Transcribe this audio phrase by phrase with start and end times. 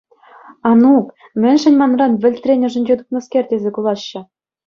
[0.69, 1.05] Анук,
[1.41, 4.21] мӗншӗн манран вӗлтрен ӑшӗнче тупнӑскер, тесе кулаҫҫӗ?